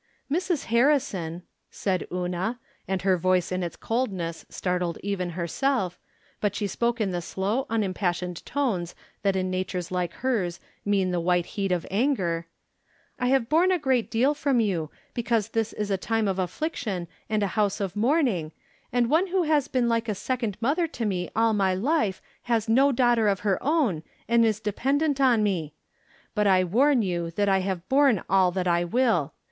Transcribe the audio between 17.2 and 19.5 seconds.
and a house of mourning, and one who